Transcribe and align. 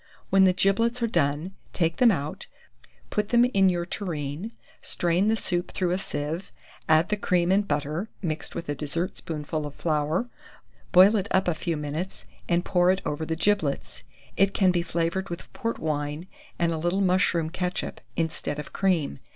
When 0.31 0.45
the 0.45 0.51
giblets 0.53 1.03
are 1.03 1.07
done, 1.07 1.53
take 1.73 1.97
them 1.97 2.09
out, 2.09 2.47
put 3.11 3.29
them 3.29 3.45
in 3.45 3.69
your 3.69 3.85
tureen, 3.85 4.51
strain 4.81 5.27
the 5.27 5.35
soup 5.35 5.69
through 5.71 5.91
a 5.91 5.99
sieve, 5.99 6.51
add 6.89 7.09
the 7.09 7.15
cream 7.15 7.51
and 7.51 7.67
butter, 7.67 8.09
mixed 8.19 8.55
with 8.55 8.67
a 8.67 8.73
dessert 8.73 9.15
spoonful 9.17 9.63
of 9.67 9.75
flour, 9.75 10.27
boil 10.91 11.15
it 11.17 11.27
up 11.29 11.47
a 11.47 11.53
few 11.53 11.77
minutes, 11.77 12.25
and 12.49 12.65
pour 12.65 12.89
it 12.89 13.03
over 13.05 13.27
the 13.27 13.35
giblets. 13.35 14.01
It 14.35 14.55
can 14.55 14.71
be 14.71 14.81
flavoured 14.81 15.29
with 15.29 15.53
port 15.53 15.77
wine 15.77 16.25
and 16.57 16.71
a 16.73 16.79
little 16.79 17.01
mushroom 17.01 17.51
ketchup, 17.51 18.01
instead 18.15 18.57
of 18.57 18.73
cream. 18.73 19.19